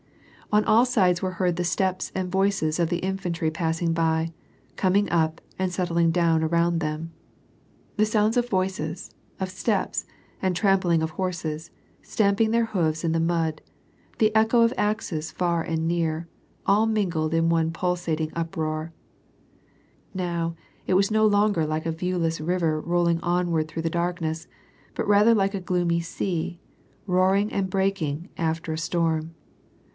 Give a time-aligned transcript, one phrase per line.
[0.51, 4.33] ()n all sides, were heard the steps and voices of the infantry passing by,
[4.75, 7.13] coming up, and settling down around them.
[7.97, 10.05] The sounds of voices, of steps,
[10.41, 11.69] and trampling of horses,
[12.01, 13.61] stamping their hoofs in the mud,
[14.17, 16.27] the echo of axes far and near,
[16.65, 18.91] all min gled in one pulsating uproai*.
[20.15, 20.55] Now,
[20.87, 24.47] it was no longer like a viewless river rolling onward through the darkness,
[24.95, 26.59] but rather like a gloomy sea,
[27.05, 29.35] roaring and breaking, after a storm.